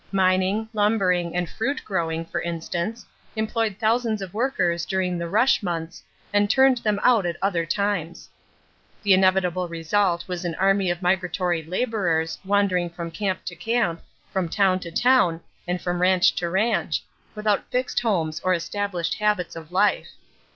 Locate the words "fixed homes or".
17.69-18.55